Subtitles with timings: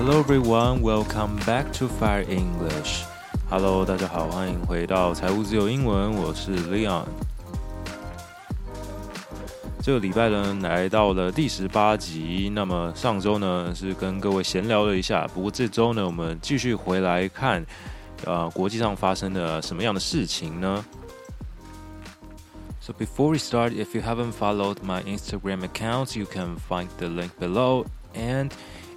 [0.00, 3.04] Hello everyone, welcome back to Fire English.
[3.50, 7.04] Hello，大家好，欢迎回到财务自由英文，我是 Leon。
[9.82, 12.50] 这个礼拜呢，来到了第十八集。
[12.54, 15.28] 那么上周呢，是跟各位闲聊了一下。
[15.34, 17.64] 不过这周呢，我们继续回来看，
[18.24, 20.84] 呃，国际上发生的什么样的事情呢？
[22.80, 27.30] So before we start, if you haven't followed my Instagram account, you can find the link
[27.40, 27.84] below.
[28.14, 28.50] And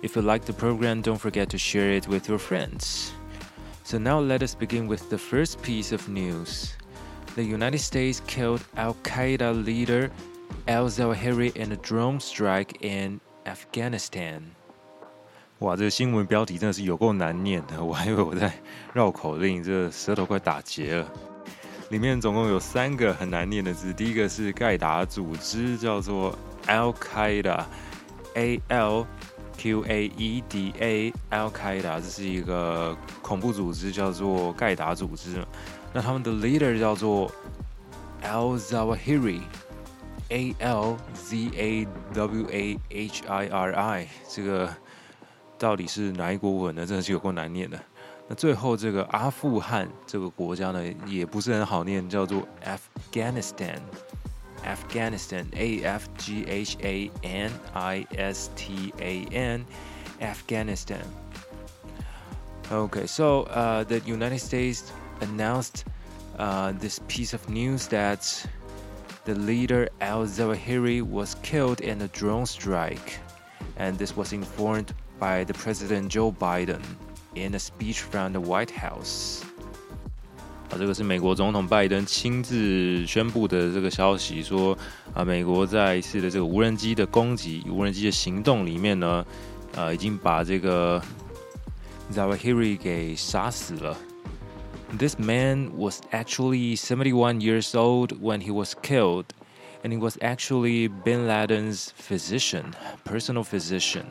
[0.04, 3.12] if you like the program, don't forget to share it with your friends.
[3.84, 6.74] So now let us begin with the first piece of news.
[7.36, 10.12] The United States killed Al Qaeda leader.
[10.68, 14.42] al-Zawahiri in a drone strike in Afghanistan。
[15.60, 18.52] 哇，这个新闻标题真的是有够难念的，我还以为我在
[18.94, 21.08] 绕口令，这个舌头快打结了。
[21.90, 26.38] 里面总共有三个很难念的字，第一个是盖达组织，叫做
[26.68, 29.06] Al-Qaeda，A L
[29.57, 35.45] Q A E D A，Al-Qaeda，这是一个恐怖组织，叫做盖达组织。
[35.93, 37.31] 那他们的 leader 叫做
[38.23, 39.41] al-Zawahiri。
[40.31, 44.75] A L Z A W A H I R I，这个
[45.59, 46.87] 到底是哪一国文呢？
[46.87, 47.79] 真的是有够难念的。
[48.27, 53.77] 那最后这个阿富汗这个国家呢，也不是很好念，叫做 Afghanistan
[54.65, 55.85] Afghanistan，Afghanistan，A
[60.21, 61.05] Afghanistan.
[62.73, 65.85] Okay, so uh, the United States announced
[66.39, 68.47] uh, this piece of news that.
[69.25, 73.19] The leader al-Zawahiri was killed in a drone strike,
[73.79, 76.83] and this was informed by the President Joe Biden
[77.35, 79.43] in a speech from the White House.
[80.71, 84.77] 啊，这个是美国总统拜登亲自宣布的这个消息，说
[85.13, 89.25] 啊，美国在一次的这个无人机的攻击、无人机的行动里面呢，
[89.75, 91.01] 呃，已经把这个
[92.13, 93.97] Zawahiri 给杀死了。
[94.99, 99.25] This man was actually 71 years old when he was killed,
[99.83, 102.67] and he was actually Bin Laden's physician,
[103.05, 104.05] personal physician.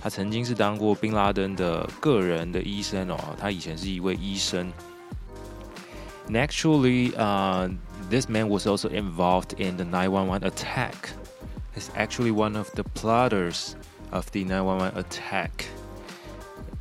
[0.00, 4.72] 他曾经是当过宾拉登的个人的医生哦，他以前是一位医生。
[6.31, 7.69] And actually, uh,
[8.09, 11.09] this man was also involved in the 911 attack.
[11.73, 13.75] He's actually one of the plotters
[14.11, 15.65] of the 911 attack.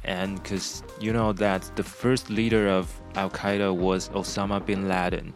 [0.05, 5.35] And because you know that the first leader of Al Qaeda was Osama bin Laden,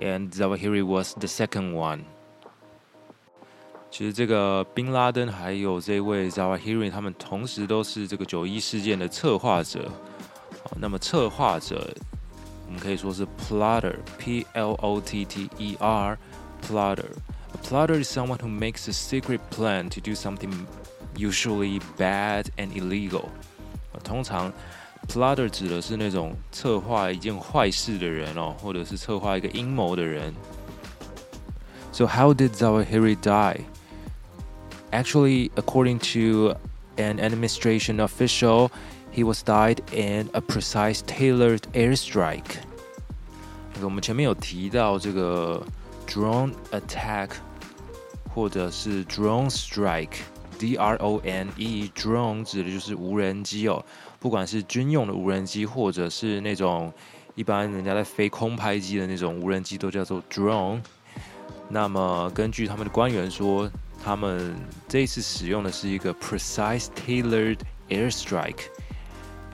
[0.00, 2.04] and Zawahiri was the second one.
[3.90, 9.90] 其实这个宾拉登还有这位 Zawahiri，他们同时都是这个九一事件的策划者。
[10.76, 11.94] 那么策划者，
[12.66, 19.40] 我们可以说是 plotter，P L O T T E R，plotter。A plotter is someone who makes a secret
[19.50, 20.52] plan to do something
[21.16, 23.26] usually bad and illegal.
[24.02, 24.50] 通常，
[25.06, 30.32] plotter 指的是那种策划一件坏事的人哦，或者是策划一个阴谋的人。
[31.92, 33.60] So how did Zawahiri die?
[34.90, 36.56] Actually, according to
[36.96, 38.70] an administration official,
[39.16, 42.58] he was died in a precise tailored airstrike.
[43.82, 45.62] 我们前面有提到这个
[46.06, 47.30] drone attack，
[48.34, 53.84] 或者是 drone strike。D R O N E drone 指的就是无人机哦，
[54.20, 56.92] 不管是军用的无人机，或者是那种
[57.34, 60.80] 一般人家在飞空拍机的那种无人机，都叫做 drone。
[61.68, 63.68] 那么根据他们的官员说，
[64.04, 64.54] 他们
[64.86, 67.58] 这一次使用的是一个 precise tailored
[67.88, 68.66] airstrike，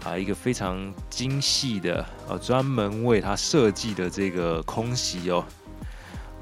[0.03, 5.45] 啊，一个非常精细的，呃，专门为它设计的这个空袭哦。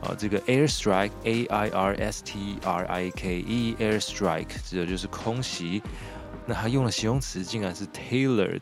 [0.01, 5.81] 啊，这个 airstrike A I R S T R I K E airstrike 指的就是空袭。
[6.47, 8.61] 那他用的形容词竟然是 tailored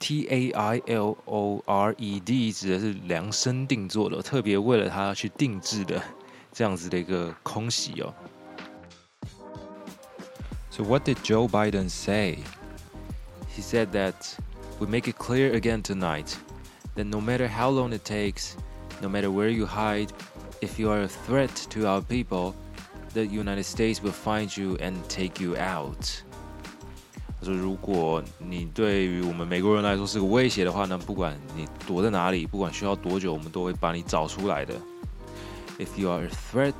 [0.00, 6.02] T A I L O R E D 指的是量身定做的，特别为了他去定制的
[6.52, 8.12] 这样子的一个空袭哦。
[10.70, 12.38] So what did Joe Biden say?
[13.55, 14.15] He said that
[14.79, 16.35] we make it clear again tonight
[16.95, 18.55] that no matter how long it takes.
[18.99, 20.11] No matter where you hide,
[20.59, 22.55] if you are a threat to our people,
[23.13, 26.23] the United States will find you and take you out.
[27.39, 34.73] 他说：“如果你对于我们美国人来说是个威胁的话呢，不管你躲在哪里，不管需要多久，我们都会把你找出来的。
[35.77, 36.73] If you are a threat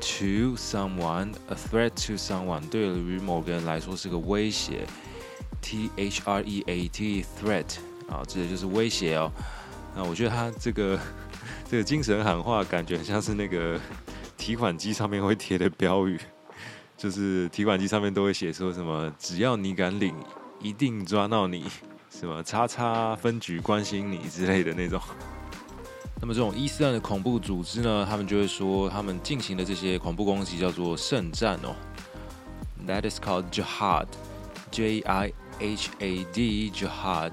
[0.00, 4.86] to someone, a threat to someone，对于某个人来说是个威胁。
[5.61, 7.77] T H R E A T threat
[8.09, 9.31] 啊，这就是威胁哦。
[9.95, 10.99] 那我觉得他这个。”
[11.69, 13.77] 这个精神喊话感觉很像是那个
[14.37, 16.17] 提款机上面会贴的标语，
[16.97, 20.15] 就是提款机上面都会写说什么“只要你敢领
[20.61, 21.65] 一定抓到你，
[22.09, 25.01] 什么叉叉分局关心你之类的那种。
[26.21, 31.75] 那么这种伊斯兰的恐怖组织呢，他们就会说他们进行的这些恐怖攻击叫做圣战哦。
[32.87, 37.32] That is called jihad，J I H A D jihad。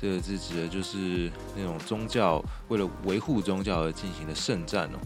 [0.00, 4.98] 这个字指的就是那种宗教为了维护宗教而进行的圣战哦。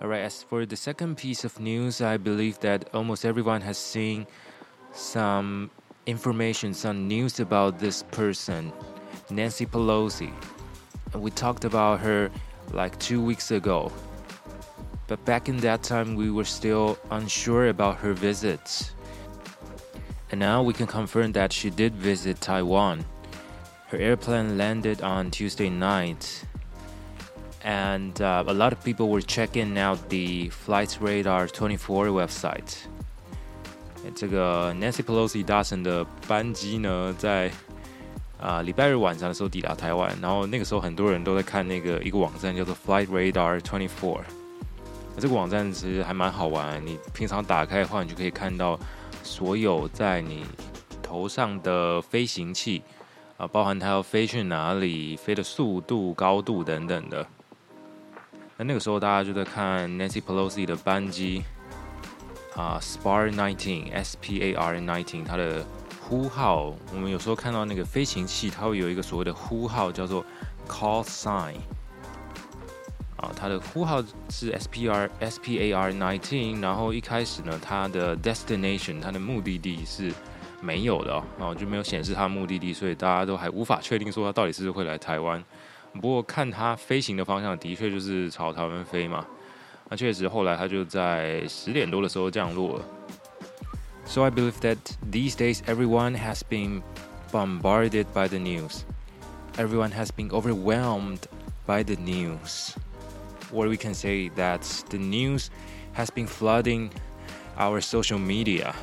[0.00, 4.26] Alright, as for the second piece of news, I believe that almost everyone has seen
[4.92, 5.70] some
[6.06, 8.72] information, some news about this person,
[9.30, 10.30] Nancy Pelosi.
[11.12, 12.30] And we talked about her
[12.72, 13.90] like two weeks ago.
[15.06, 18.92] But back in that time, we were still unsure about her visits.
[20.30, 23.04] And now we can confirm that she did visit Taiwan.
[23.90, 26.44] Her airplane landed on Tuesday night
[27.64, 32.76] and uh, a lot of people were checking out the Flight Radar 24 website。
[34.14, 37.50] 这个 Nancy Pelosi 搭乘的班机呢，在
[38.38, 44.20] 啊礼拜日晚上的时候抵达台湾，然后那个时候很多人都在看那个一个网站叫做 Flight Radar 24。
[45.15, 48.79] 那这个网站其实还蛮好玩，你平常打开的话，你就可以看到
[49.23, 50.45] 所有在你
[51.01, 52.81] 头上的飞行器
[53.37, 57.25] 啊，包含它要飞去哪里、飞的速度、高度等等的。
[58.57, 61.43] 那那个时候，大家就在看 Nancy Pelosi 的班机
[62.55, 65.65] 啊，Spar 19 S P A R 19，它的
[66.01, 66.73] 呼号。
[66.91, 70.23] 我们有时候看到那个飞行器，它会有一个所谓的呼号，叫做
[70.67, 71.55] call sign。
[73.22, 76.62] 啊，它的呼号是 S P R S P A R 19。
[76.62, 80.12] 然后一开始呢，它的 destination，它的目的地是
[80.60, 85.42] 没有的哦，就没有显示它的目的地，所以大家都还无法确定说它到底是不是会来台湾。
[85.94, 89.26] 不过看它飞行的方向，的确就是朝台湾飞嘛。
[89.88, 92.84] 那确实后来它就在十点多的时候降落了。
[94.04, 94.78] So I believe that
[95.10, 96.82] these days everyone has been
[97.32, 98.82] bombarded by the news.
[99.56, 101.22] Everyone has been overwhelmed
[101.66, 102.74] by the news.
[103.53, 105.47] Or we can say that the news
[105.95, 106.89] has been flooding
[107.57, 108.73] our social media.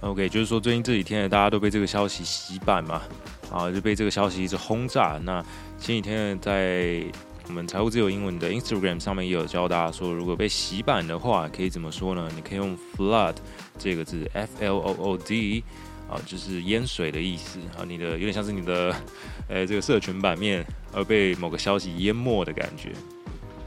[0.00, 3.02] OK，就是说最近这几天大家都被这个消息洗版嘛。
[3.52, 5.20] 啊，就被这个消息一直轰炸。
[5.22, 5.40] 那
[5.78, 7.00] 前几天在
[7.46, 12.28] 我们财务自由英文的 Instagram 上面也有教大家说，如果被洗版的话，可以怎么说呢？
[12.34, 13.36] 你可以用 flood
[13.78, 15.62] 这个字，F L O O D，
[16.08, 17.84] 啊，就是淹水的意思啊。
[17.86, 18.94] 你的有点像是你的，
[19.48, 22.92] 呃，这个社群版面而被某个消息淹没的感觉。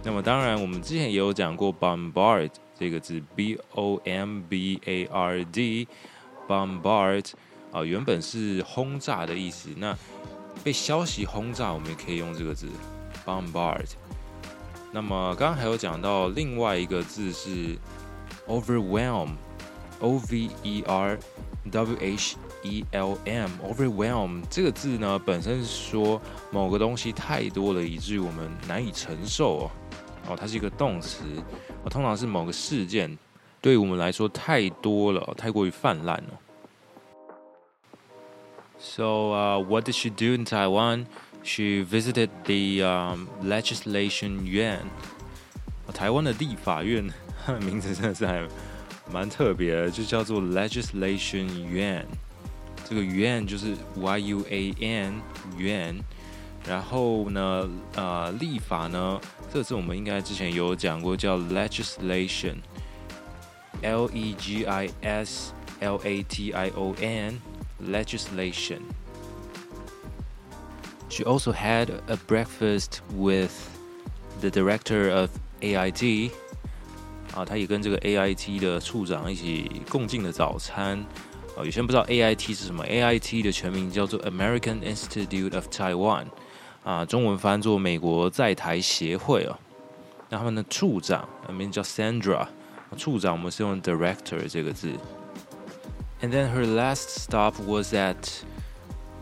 [0.03, 7.25] 那么当然，我们之前也有讲过 bombard 这个字，B O M B A R D，bombard。
[7.71, 9.69] 啊，原本是轰炸的意思。
[9.77, 9.95] 那
[10.63, 12.67] 被消息轰炸，我们也可以用这个字
[13.23, 13.85] ，bombard。
[14.91, 17.77] 那么刚刚还有讲到另外一个字是
[18.47, 21.19] overwhelm，O V E R
[21.69, 26.21] W H E L M，overwhelm 这个字呢，本身是说
[26.51, 29.71] 某个东西太多了，以至于我们难以承受哦。
[30.27, 31.23] 哦，它是一个动词，
[31.83, 33.17] 哦，通常是某个事件
[33.61, 36.39] 对于我们来说太多了，太过于泛滥了。
[38.77, 41.05] So, uh, what did she do in Taiwan?
[41.43, 42.83] She visited the
[43.43, 44.85] legislation yuan.
[45.93, 47.09] 台湾的立法院，
[47.61, 48.47] 名字真的是还
[49.12, 52.04] 蛮特别的，就叫做 legislation yuan。
[52.88, 55.20] 这个 yuan 就是 y u a n
[55.58, 56.00] yuan。
[56.66, 59.20] 然后呢，呃，立法呢，
[59.52, 68.78] 这个字我们应该之前有讲过，叫 legislation，l e g i s l a t i o n。legislation.
[71.10, 73.52] She also had a breakfast with
[74.40, 75.28] the director of
[75.60, 76.30] AIT.
[77.39, 80.99] 啊，他也跟这个 AIT 的处长一起共进了早餐。
[81.55, 86.25] 啊，有些人不知道 AIT 是什么？AIT 的全名叫做 American Institute of Taiwan。
[86.83, 89.57] 啊，中文翻作美国在台协会哦。
[90.27, 92.45] 那他们的处长名叫 Sandra。
[92.97, 94.91] 处长我们是用 director 这个字。
[96.21, 98.41] And then her last stop was at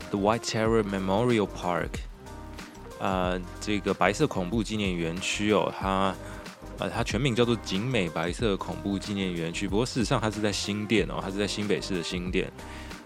[0.10, 2.00] the White Terror Memorial Park，
[3.00, 6.16] 啊，这个白色恐怖纪念园区哦，它
[6.79, 9.67] 啊它全名叫做景美白色恐怖纪念园区。
[9.67, 12.51] 不过事实上它是在新店哦，它是在新北市的新店。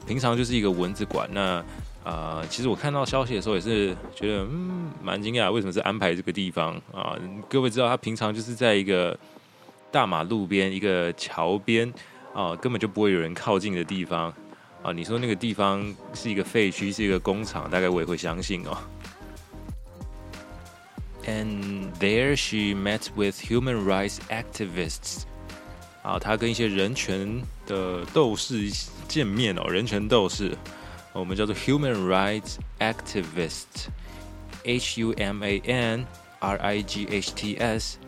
[0.08, 1.30] 平常就是一个蚊子馆。
[1.32, 1.64] 那
[2.04, 7.16] 呃，其实我看到消息的时候也是觉得嗯蛮惊讶，为什么是安排这个地方啊？
[7.48, 9.18] 各位知道，它平常就是在一个
[9.92, 11.92] 大马路边一个桥边。
[12.34, 14.34] 啊，根本就不会有人靠近的地方
[14.82, 14.94] 啊！
[14.94, 18.78] 你说那个地方是一个废墟，是一个工厂，大概我也会相信哦。
[21.25, 25.25] And there she met with human rights activists。
[26.03, 28.71] 啊，他跟一些人权的斗士
[29.09, 30.57] 见面哦，人权斗士，
[31.13, 36.07] 我们叫做 Human Rights Activist，H U M A N
[36.39, 37.99] R I G H T S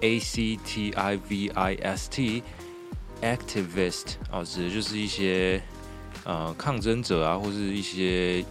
[0.00, 5.62] A C T I V I S T，Activist 啊，指的就是一些
[6.24, 8.42] 呃抗争者啊，或是一些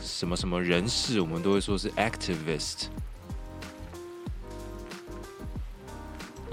[0.00, 2.86] 什么什么人士，我们都会说是 Activist。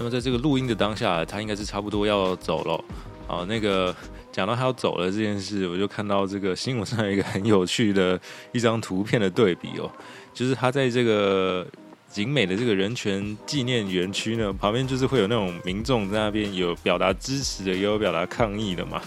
[0.00, 2.82] 那么在这个录音的当下，他应该是差不多要走了。
[3.26, 3.94] 好，那个
[4.32, 8.18] 讲到他要走了这件事，我就看到这个新闻上有一个很有趣的
[8.50, 9.92] 一张图片的对比哦，
[10.32, 11.66] 就是他在这个
[12.10, 19.02] 景美的这个人权纪念园区呢， 旁边就是会有那种民众在那边有表达支持的，也有表达抗议的嘛，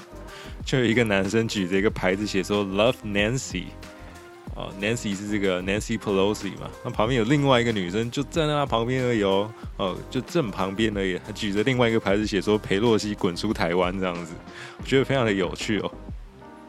[0.64, 3.64] 就有一个男生举着一个牌子写说 “Love Nancy”。
[4.56, 6.70] 哦，Nancy 是这个 Nancy Pelosi 嘛？
[6.86, 14.34] 那旁边有另外一个女生，就站在她旁边而已哦，哦，就正旁边而已，还举着另外一个牌子，写说“裴洛西滚出台湾”这样子，
[14.78, 15.92] 我觉得非常的有趣哦，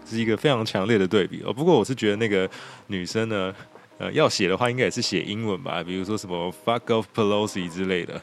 [0.09, 1.53] 是一个非常强烈的对比哦。
[1.53, 2.49] 不过我是觉得那个
[2.87, 3.55] 女生呢，
[3.99, 8.19] 呃，要写的话应该也是写英文吧，比如说什么 “fuck off Pelosi” 之类的。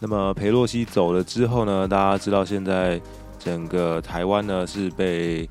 [0.00, 2.98] 那么裴洛西走了之后呢，大家知道现在。
[3.44, 5.48] 整个台湾呢是被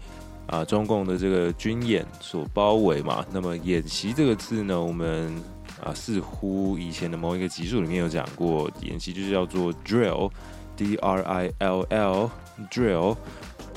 [0.48, 3.26] 啊、中共的这个军演所包围嘛。
[3.32, 5.34] 那么演习这个字呢，我们
[5.82, 13.16] 啊、似乎以前的某一个集数里面有讲过，演习就是叫做 drill，D R I L L，drill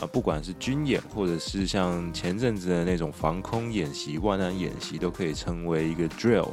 [0.01, 6.53] 啊、不管是军演或者是像前阵子的那种防空演习、万安演习，都可以称为一个 drill。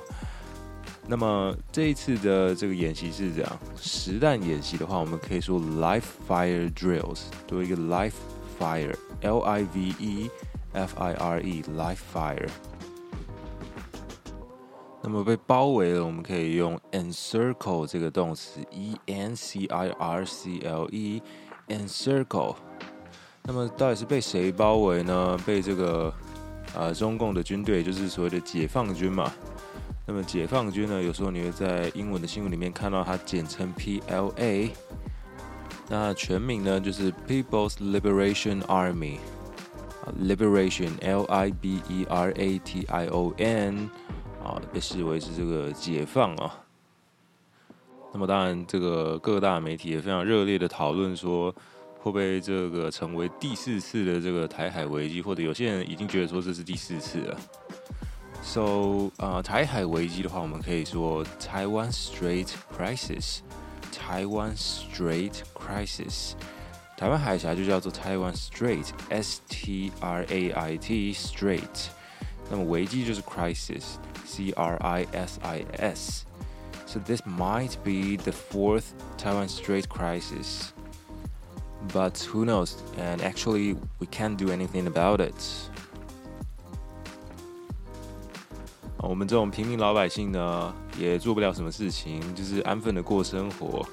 [1.06, 8.14] 那么这一次的这个演习是这样，实弹演习的话，我们可以说 live fire drills，多一个 live
[8.58, 10.30] fire，L I V E
[10.72, 12.50] F I R E，live fire。
[15.02, 22.56] 那么被包围了，我们可以用 encircle 这个动词，E N C I R C L E，encircle。
[23.44, 25.38] 那么到底是被谁包围呢？
[25.46, 26.14] 被这个
[26.74, 29.30] 呃中共的军队，就是所谓的解放军嘛。
[30.06, 34.70] 那么解放军呢，有时候你会在英文的新闻里面看到它简称 PLA，
[35.88, 43.90] 那全名呢就是 People's Liberation Army，Liberation L I B E R A T I O N，
[44.44, 46.60] 啊，被视为是这个解放啊。
[48.12, 51.50] 那么当然，这个各大媒体也非常热烈的讨论说，
[51.98, 57.40] 会不会这个成为第四次的这个台海危机，或者有些人已经觉得说这是第四次了。
[58.43, 63.39] So，啊、呃，台海危机的话，我们可以说 Taiwan Strait Crisis。
[63.91, 66.33] 台湾 Strait Crisis，
[66.97, 71.89] 台湾海峡就叫做 Taiwan Strait，S T R A I T Strait。
[72.49, 78.85] 那么危机就是 Crisis，C R I S I S。So this might be the fourth
[79.19, 80.73] Taiwan Strait crisis,
[81.93, 82.77] but who knows?
[82.99, 85.35] And actually, we can't do anything about it.
[89.04, 93.86] 我们这种平民老百姓呢，也做不了什么事情，就是安分的过生活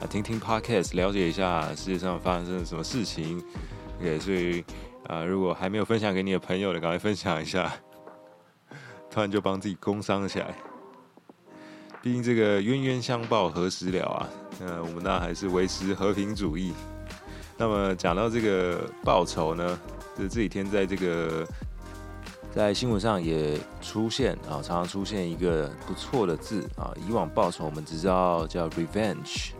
[0.00, 3.40] 啊，听听 podcast，了解一下世界上发生了什么事情。
[4.00, 4.64] OK，所以
[5.06, 7.70] 啊，如果还没有分享给你的朋友的，赶快分享一下。
[9.10, 10.54] 突然就帮自己工伤起来，
[12.02, 14.28] 毕竟这个冤冤相报何时了啊？
[14.60, 16.72] 呃，我们那还是维持和平主义。
[17.58, 19.78] 那么讲到这个报仇呢，
[20.16, 21.46] 就这几天在这个。
[22.56, 26.90] 在新闻上也出现啊，常常出现一个不错的字啊。
[27.06, 29.50] 以往报仇我们只知道叫 revenge，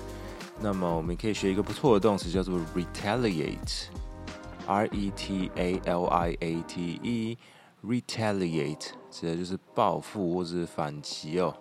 [0.63, 11.55] 那么我们可以学一个不错的动词叫做 retaliate，R E T A L I A T E，retaliate 指的就是报复或者是反击哦。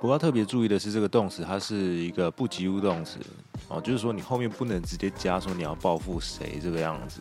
[0.00, 3.18] 不过特别注意的是，这个动词它是一个不及物动词
[3.66, 7.20] 哦，就是说你后面不能直接加说你要报复谁这个样子。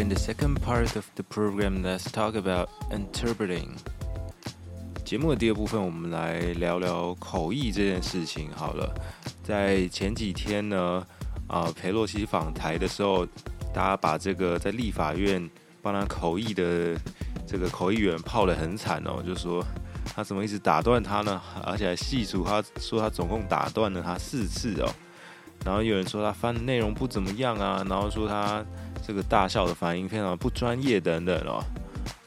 [0.00, 3.76] In the second part of the program, let's talk about interpreting.
[5.04, 8.50] 节目的第二部分，我们来聊聊口译这件事情。
[8.56, 8.94] 好了，
[9.44, 11.06] 在前几天呢，
[11.46, 13.26] 啊、呃，裴洛西访台的时候，
[13.74, 15.46] 大家把这个在立法院
[15.82, 16.98] 帮他口译的
[17.46, 19.62] 这个口译员泡得很惨哦，就说
[20.14, 21.38] 他怎么一直打断他呢？
[21.62, 24.90] 而且还细数，他说他总共打断了他四次哦。
[25.64, 28.64] 然后有人说他翻的内容不怎么样啊，然后说他。
[29.02, 31.64] 这个大笑的反应非常不专业等等哦，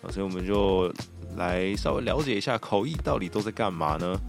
[0.10, 0.92] 所以我们就
[1.38, 4.20] 来稍微了解一下口译到底都在干嘛呢？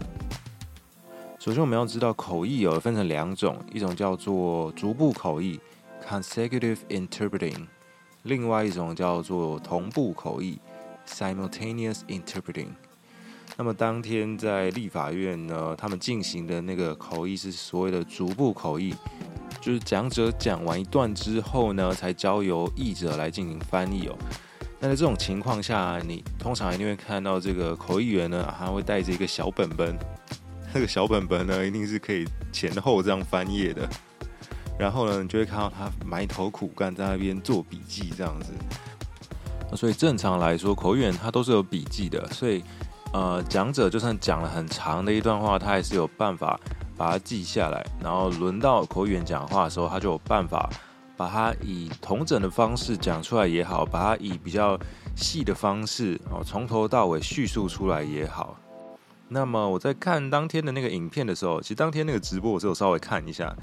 [1.39, 5.59] 首先，我们要知道口译有分成两种，一种叫做逐步口译
[6.07, 7.65] （consecutive interpreting），
[8.21, 10.59] 另外一种叫做同步口译
[11.05, 12.69] （simultaneous interpreting）。
[13.57, 18.93] 那么当天在立法院呢，他们进行的那个口译是所谓的逐步口译，
[19.61, 24.17] 就是讲者讲完一段之后呢，才交由译者来进行翻译哦。
[24.77, 29.97] 那在这种情况下，你通常一定会看到这个口译员呢，还会带着一个小本本。
[30.73, 33.87] 那个小本本呢，一定是可以前后这样翻页的。
[34.77, 38.51] 然后呢，你就会看到他埋头苦干，在那边做笔记这样子。
[39.73, 42.27] 所以正常来说，口译员他都是有笔记的。
[42.27, 42.61] 所以，
[43.15, 46.59] 呃，讲者就算讲了很长的一段话，他还是有办法
[46.97, 47.81] 把它记下来。
[48.03, 50.69] 然后轮到口译员讲话的时候，他就有办法
[51.15, 54.77] 把它以同整的方式讲出来也好，把它以比较
[55.15, 58.57] 细的方式哦，从头到尾叙述出来也好。
[59.29, 63.55] 那么我在看当天的那个影片的时候，其实当天那个直播我是有稍微看一下，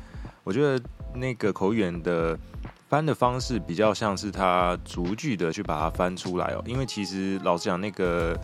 [0.45, 0.83] 我觉得
[1.13, 2.39] 那个口译员的
[2.89, 8.35] 翻的方式比较像是他逐句的去把它翻出来哦，因为其实老实讲，那个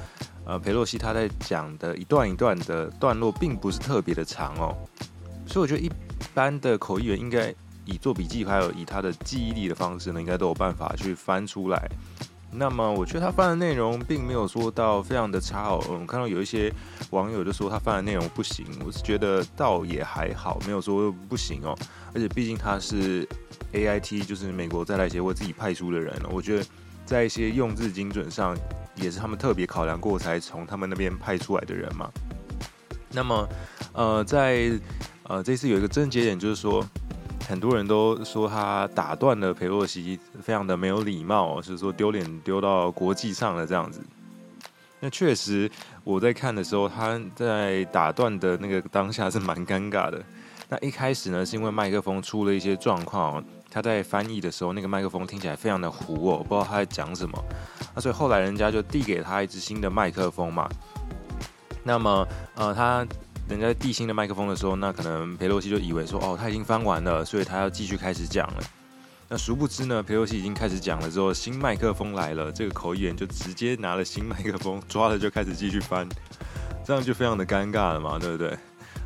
[0.49, 4.75] 呃裴洛西他在讲的一段一段的段落并不是特别的长哦，
[5.47, 5.91] 所以我觉得一
[6.35, 11.89] 般的口译员应该以做笔记还有以他的记忆力的方式呢，应该都有办法去翻出来。
[12.51, 15.85] 那么我觉得他翻的内容并没有说到非常的差哦。
[15.87, 16.73] 我看到有一些
[17.11, 21.77] 网友就说他翻的内容不行，我是觉得倒也还好，没有说不行哦。
[22.15, 23.29] 而且毕竟他是
[23.75, 26.65] AIT，就是美国在来协会自己派出的人，我觉得
[27.05, 28.57] 在一些用字精准上
[29.01, 32.11] 也是他们特别考量过才从他们那边派出来的人嘛。
[33.11, 33.49] 那么
[33.93, 34.71] 呃，在
[35.25, 36.85] 呃这次有一个症结点就是说。
[37.49, 44.03] 很多人都说他打断了裴洛西，非常的没有礼貌，就是说丢脸丢到国际上了这样子。
[45.01, 45.71] 那确实，
[46.05, 50.23] 我在看的时候，他在打断的那个当下是蛮尴尬的。
[50.69, 57.43] 那一开始呢，是因为麦克风出了一些状况，他在翻译的时候，那个麦克风听起来非常的糊哦，不知道他在讲什么。
[57.95, 60.69] 那所以后来人家就递给他一支新的麦克风嘛。
[61.83, 63.07] 那么，呃，他。
[63.49, 68.63] 人家递新的麦克风的时候，那可能裴洛西就以为说，哦，他已经翻完了，所以他要继续开始讲了。
[69.27, 76.07] 那殊不知呢，裴洛西已经开始讲了之后，新麦克风来了，这个口译员就直接拿了新麦克风，抓了就开始继续翻，
[76.85, 78.55] 这样就非常的尴尬了嘛，对不对？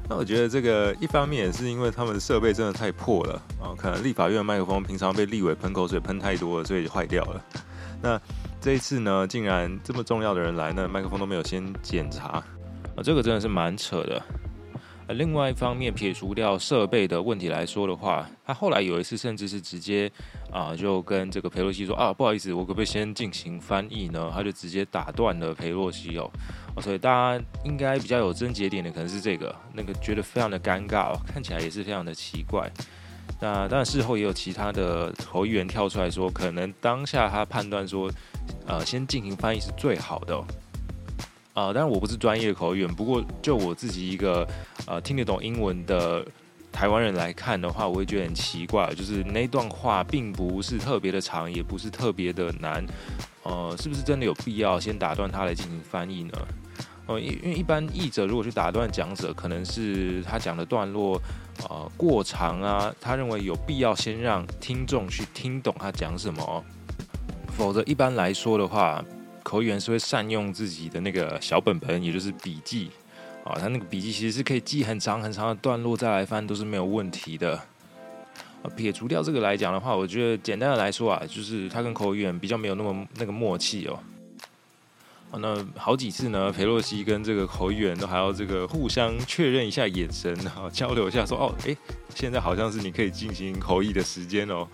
[0.09, 7.41] 那我觉得这个一方面也是因为他们的设备真的太破了啊，可能立法院的麦克风平常被立委喷口水喷太多了，所以就坏掉了。
[8.03, 8.21] 那
[8.61, 12.43] 这一次呢，竟然这么重要的人来，那麦克风都没有先检查。
[12.95, 14.23] 啊，这个真的是蛮扯的。
[15.09, 20.11] 呃，另外一方面，撇除掉设备的问题来说的话，他后来有一次甚至是直接
[20.53, 24.31] 啊，就跟这个裴洛西说啊，不好意思，我可不可以先进行翻译呢？
[24.33, 26.31] 他就直接打断了裴洛西哦。
[26.81, 32.71] 所以大家应该比较有症结点的可能是这个，那个觉得非常的尴尬哦，看起来也是非常的奇怪。
[33.43, 38.09] 那当然事后也有其他的口译员跳出来说，可能当下他判断说，
[38.69, 40.45] 呃，先进行翻译是最好的哦。
[41.53, 44.47] 啊、当然我不是专业的口译员，不过就我自己一个
[44.87, 46.25] 呃听得懂英文的
[46.71, 52.87] 台湾人来看的话，我会觉得很奇怪，就是那段话并不是特别的长，也不是特别的难，
[53.43, 56.33] 呃，是不是真的有必要先打断他来进行翻译呢？
[57.21, 61.21] 因为一般译者如果去打断讲者，可能是他讲的段落
[61.69, 66.65] 呃过长啊，他认为有必要先让听众去听懂他讲什么，
[67.57, 69.05] 否则一般来说的话。
[69.45, 72.93] 口译员是会善用自己的那个小本本，也就是笔记
[73.43, 77.61] 啊，他那个笔记其实是可以记很长很长的段落再来翻都是没有问题的。
[78.77, 83.99] 撇除掉这个来讲的话，我觉得简单的来说啊，就是他跟口译员比较没有那么那个默契哦。
[85.33, 91.75] 啊，那好几次呢，裴洛西跟这个口译员都还要这个互相确认一下眼神，然后 交流一下说，说哦，诶，
[92.15, 94.69] 现在好像是你可以进行口译的时间哦。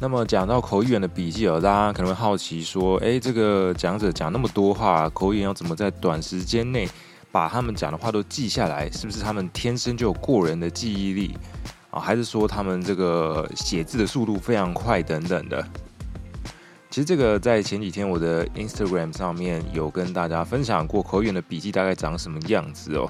[0.00, 6.88] 那么讲到口译员的笔记哦，大家可能会好奇说，诶，这个讲者讲那么多话，口译员要怎么在短时间内
[7.30, 8.90] 把他们讲的话都记下来？
[8.90, 11.36] 是不是他们天生就有过人的记忆力
[11.92, 12.00] 啊？
[12.00, 15.64] 还是说他们这个写字的速度非常快等等的？
[16.98, 23.08] 其实这个在前几天我的 Instagram 上面有跟大家分享过，口译员的笔记大概长什么样子哦。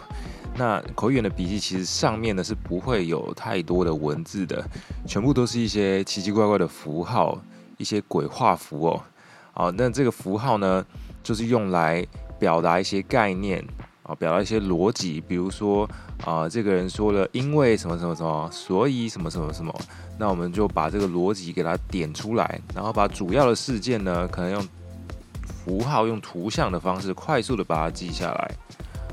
[0.59, 4.63] 那口译员的笔记其实上面呢是不会有太多的文字的，
[5.07, 7.41] 全部都是一些奇奇怪怪的符号，
[7.79, 9.03] 一些鬼画符哦。
[9.55, 10.85] 好，那这个符号呢，
[11.23, 12.07] 就是用来
[12.39, 13.65] 表达一些概念
[14.09, 15.21] 啊，表达一些逻辑。
[15.21, 15.89] 比如说
[16.25, 19.73] 啊，这个人说了因为什么什么什么，所以什么什么什么，
[20.19, 24.69] 那我们就把这个逻辑给它点出来，然后把主要的事件呢，可能用
[25.45, 28.51] 符号、用图像的方式快速的把它记下来。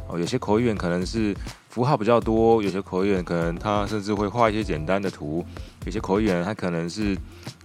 [0.07, 1.35] 哦，有些口语员可能是
[1.75, 5.45] 符号比较多，有些口译员可能他甚至会画一些简单的图，
[5.83, 7.17] 有些口译员他可能是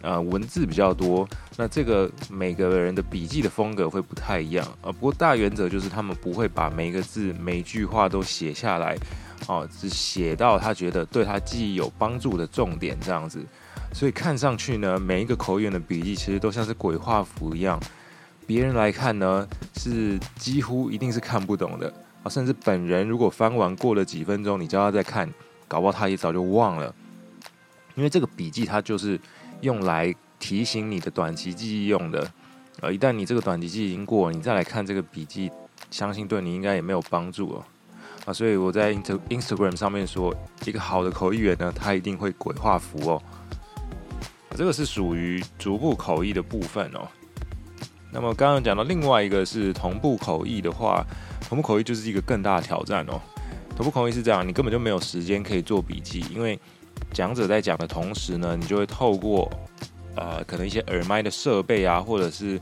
[0.03, 1.25] 呃文字比较多。
[1.57, 4.91] 那这个每个人的笔记的风格会不太一样啊。
[4.91, 8.99] 不过大原则就是他们不会把每一个字、每一句话都写下来，
[9.47, 13.41] 哦，只写到他觉得对他记忆有帮助的重点这样子。
[13.93, 17.79] 所以看上去呢，每一个口译员的笔记其实都像是鬼画符一样，
[18.45, 19.47] 别人来看呢
[19.77, 21.95] 是几乎一定是看不懂的。
[22.23, 25.33] 啊，甚至本人如果翻完过了几分钟，你叫他再看，
[25.67, 26.95] 搞不好他也早就忘了。
[27.95, 29.21] 因为这个笔记它就是
[29.63, 32.31] 用来提醒你的短期记忆用的。
[32.81, 35.51] 呃，一旦你这个短期记忆已经过了，你再来看这个笔记，
[35.91, 37.65] 相信对你应该也没有帮助哦。
[38.25, 43.23] 啊，所以我在 Instagram 上面说，一个好的口译员呢，他一定会鬼画符哦。
[44.57, 47.07] 这个是属于逐步口译的部分哦。
[48.13, 51.05] 那么刚刚讲到另外一个是同步口译的话。
[51.49, 53.21] 同步口译就是一个更大的挑战哦。
[53.75, 56.57] 同步口译是这样，你根本就没有时间可以做笔记，因为
[57.13, 59.51] 讲者在讲的同时呢，你就会透过
[60.15, 62.61] 呃可能一些耳麦的设备啊，或者是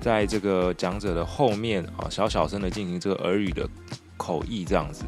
[0.00, 3.68] 在这个讲者的后面啊小小声的进行这个耳语的
[4.16, 5.04] 口译这样子。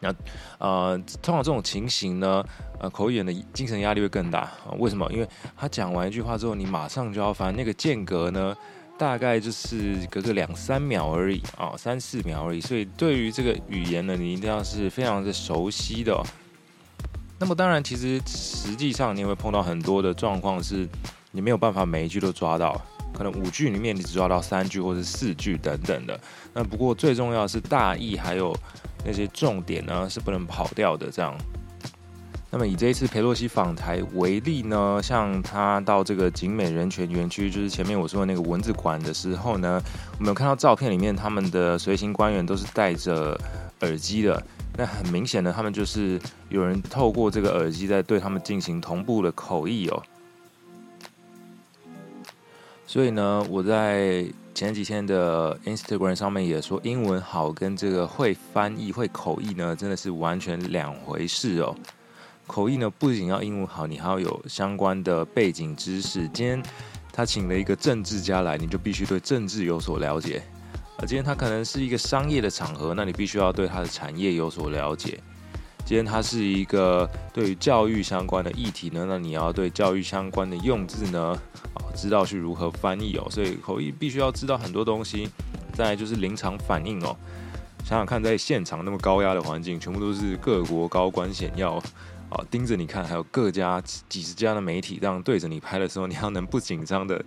[0.00, 0.14] 那
[0.58, 2.42] 呃，通常这种情形呢，
[2.80, 4.50] 呃，口译的精神压力会更大。
[4.78, 5.06] 为什么？
[5.12, 8.56] 因为他讲完一句话之后，你马上就要翻，那个间隔呢，
[9.02, 12.60] 大概就是隔个两三秒而已啊，三四秒而已。
[12.60, 16.16] 所以对于这个语言呢，你一定要是非常的熟悉的。
[17.40, 20.88] 那么当然，其实实际上你会碰到很多的状况，是
[21.32, 22.80] 你没有办法每一句都抓到，
[23.12, 26.16] 可能五句里面你只抓到三句或者四句等等的。
[26.54, 28.56] 那不过最重要是大意还有
[29.04, 31.36] 那些重点呢，是不能跑掉的这样。
[32.54, 39.82] 那么以这一次裴洛西访台为例呢，像他到这个景美人权园区，就是前面我说的那个文字馆的时候呢，
[40.18, 43.40] 我们有看到照片里面，他们的随行官员都是戴着
[43.80, 44.40] 耳机的。
[44.76, 50.02] 那很明显的，他们就是有人透过这个耳机在对他们进行同步的口译哦。
[52.86, 61.74] 所以呢，我在前几天的 Instagram 上面也说，英文好跟这个会翻译、会口译呢，真的是完全两回事哦。
[62.52, 66.28] 口译呢，不仅要英文好，你还要有相关的背景知识。
[66.28, 66.62] 今天
[67.10, 70.42] 他请了一个政治家来，你就必须对政治有所了解。
[70.98, 75.18] 而今天他可能是一个商业的场合，那你必须要对他的产业有所了解。
[75.86, 81.34] 今天他是一个对于教育相关的议题呢，那你要对教育相关的用字呢，
[81.76, 83.26] 哦知道去如何翻译哦。
[83.30, 85.30] 所以口译必须要知道很多东西。
[85.72, 87.16] 再来就是临场反应哦，
[87.82, 91.82] 想想看，在现场那么高压的环境，全部都是各国高官显要。
[92.32, 97.22] 啊，盯着你看，还有各家几十家的媒体这样对着你拍的时候，你要能不紧张的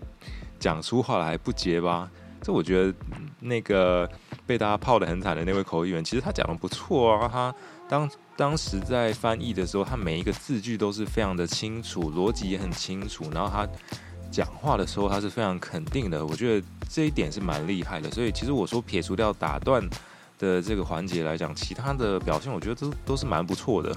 [0.60, 2.10] 讲出话来，不结巴？
[2.42, 2.94] 这我觉得
[3.40, 4.08] 那个
[4.46, 7.28] 被大家泡得很惨的那位口译员，其实他讲的不错啊。
[7.28, 7.56] 他
[7.90, 13.26] 当当时在翻译的时候，他每一个字句都是非常的清楚，逻辑也很清楚。
[13.32, 13.68] 然后他
[14.32, 16.24] 讲话的时候，他是非常肯定的。
[16.24, 18.12] 我觉得这一点是蛮厉害的。
[18.12, 19.82] 所以其实我说撇除掉打断
[20.38, 23.96] 的这个环节来讲，其他的表现我觉得都都是蛮不错的。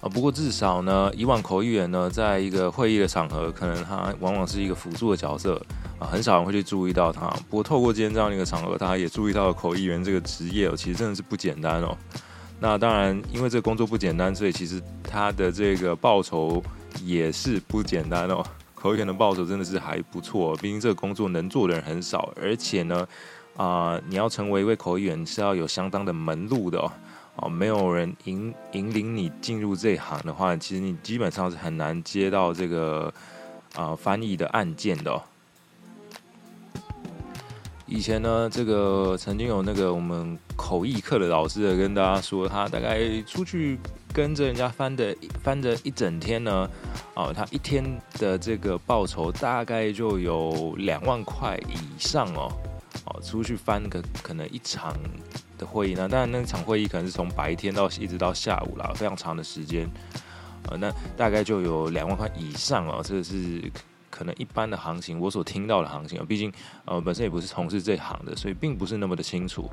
[0.00, 5.60] 啊，不过至少呢，以往口译员呢，在一个会议的场合，可能他往往是一个辅助的角色
[5.98, 7.26] 啊，很少人会去注意到他。
[7.50, 11.96] 不过透过今天这样一个场合，大家也注意到了口译员这个职业哦，其实真的是不简单哦。
[12.60, 16.62] 那当然，因为这个工作不简单，所以其实他的这个报酬
[17.04, 18.40] 也是不简单哦。
[18.76, 23.04] 口译员的报酬真的是还不错，毕竟这个工作能做的人很少，而且呢，
[23.56, 26.92] 啊，你要成为一位口译员是要有相当的门路的哦。
[27.40, 33.12] 哦，没有人引引领你进入这一行的话，其实你基本上是很难接到这个
[33.76, 35.22] 啊、翻译的案件的、
[37.86, 43.78] 以前呢，这个曾经有那个我们口译课的老师跟大家说，他大概出去
[44.12, 46.68] 跟着人家翻的翻着一整天呢，
[47.14, 47.84] 哦，他一天
[48.18, 52.50] 的这个报酬大概就有两万块以上哦，
[53.04, 54.96] 哦，出去翻个可能一场。
[55.58, 56.08] 的会议呢？
[56.08, 59.86] 当然，那场会议可能是从白天到一直到下午啦，非常长的时间。
[60.70, 63.70] 呃，那大概就有两万块以上哦，这个是
[64.08, 66.24] 可能一般的行情，我所听到的行情啊。
[66.26, 66.52] 毕竟
[66.84, 69.70] 呃，本身也不是从事这行的，所以并不是那么的清楚。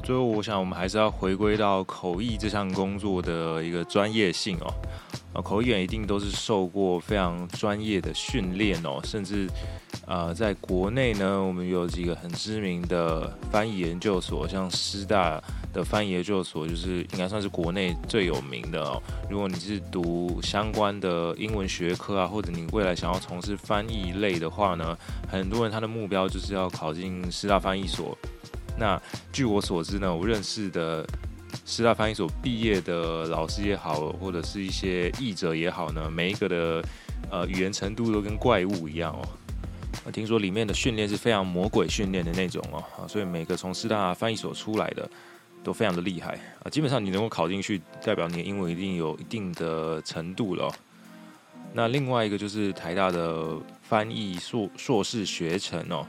[0.00, 4.72] 最后，我想我们还是要回归到口译这项工作的一个专业性哦。
[5.32, 9.46] 啊，口译员一定都是受过非常专业的训练哦，甚至
[10.04, 15.40] 啊，在国内呢，我们有几个很知名的翻译研究所，像师大
[15.72, 19.00] 的翻译研究所，就是应该算是国内最有名的哦。
[19.30, 24.98] 如果你是读相关的英文学科啊，或者你未来想要从事翻译类的话呢，
[25.30, 28.18] 很多人他的目标就是要考进师大翻译所。
[28.80, 31.06] 那据我所知呢，我认识的。
[31.66, 36.82] 师大翻译所毕业的老师也好，或者是一些译者也好呢，每一个的
[37.28, 40.10] 呃语言程度都跟怪物一样哦。
[40.12, 45.08] 听说里面的训练是非常魔鬼训练的那种哦，啊，所以每个从师大翻译所出来的
[45.62, 46.70] 都非常的厉害啊。
[46.70, 50.72] 基本上你能够考进去，代表你的英文一定有一定的程度了。
[51.72, 56.06] 那另外一个就是台大的翻译硕硕士学程哦，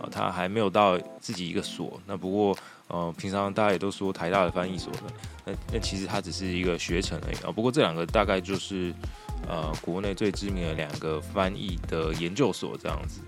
[0.00, 2.56] 啊，他还没有到自己一个所，那不过。
[2.92, 5.02] 呃，平常大家也都说台大的翻译所的，
[5.44, 7.52] 那那其实它只是一个学程而已啊。
[7.52, 8.92] 不过这两个大概就是
[9.48, 13.20] 呃国内最知名的两个翻译的研究所这样子。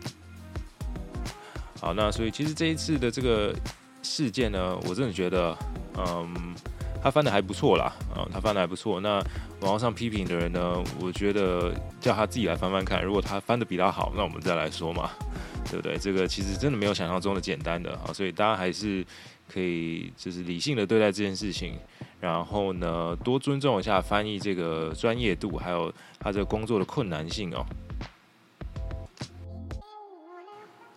[1.81, 3.55] 好，那所以其实这一次的这个
[4.03, 5.57] 事件呢，我真的觉得，
[5.97, 6.53] 嗯，
[7.01, 9.01] 他翻的还不错啦，啊，他翻的还不错。
[9.01, 9.19] 那
[9.61, 15.09] 网络上批评的人呢，我觉得叫他自己来翻翻看，如果他翻的比他好，那我们再来说嘛，
[15.71, 15.97] 对不对？
[15.99, 19.05] 这个其实真的没有想象中的简单的啊，所以大家还是。
[19.53, 21.75] 可以就是理性的对待这件事情，
[22.21, 27.67] 然后呢，多尊重一下翻译这个专业度，还有他这个工作的困难性哦。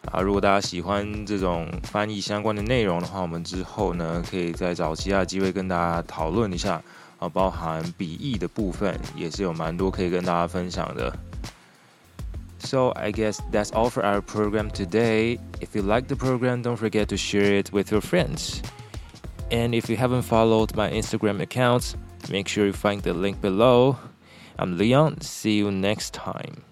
[0.09, 6.81] 啊，如果大家喜欢这种翻译相关的内容的话，我们之后呢可以再找其他机会跟大家讨论一下
[7.19, 11.13] 啊，包含笔译的部分也是有蛮多可以跟大家分享的。
[12.65, 15.37] So I guess that's all for our program today.
[15.61, 18.63] If you like the program, don't forget to share it with your friends.
[19.51, 21.95] And if you haven't followed my Instagram accounts,
[22.29, 23.97] make sure you find the link below.
[24.57, 25.21] I'm Leon.
[25.21, 26.64] See you next time.